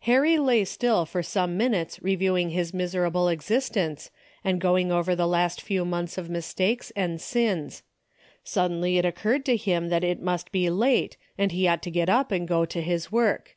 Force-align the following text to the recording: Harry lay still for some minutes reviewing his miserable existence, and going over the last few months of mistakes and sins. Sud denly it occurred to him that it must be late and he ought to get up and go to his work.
Harry 0.00 0.36
lay 0.36 0.64
still 0.64 1.06
for 1.06 1.22
some 1.22 1.56
minutes 1.56 2.02
reviewing 2.02 2.50
his 2.50 2.74
miserable 2.74 3.28
existence, 3.28 4.10
and 4.42 4.60
going 4.60 4.90
over 4.90 5.14
the 5.14 5.28
last 5.28 5.62
few 5.62 5.84
months 5.84 6.18
of 6.18 6.28
mistakes 6.28 6.90
and 6.96 7.20
sins. 7.20 7.84
Sud 8.42 8.72
denly 8.72 8.96
it 8.96 9.04
occurred 9.04 9.44
to 9.44 9.56
him 9.56 9.88
that 9.88 10.02
it 10.02 10.20
must 10.20 10.50
be 10.50 10.68
late 10.70 11.16
and 11.38 11.52
he 11.52 11.68
ought 11.68 11.82
to 11.84 11.90
get 11.92 12.08
up 12.08 12.32
and 12.32 12.48
go 12.48 12.64
to 12.64 12.82
his 12.82 13.12
work. 13.12 13.56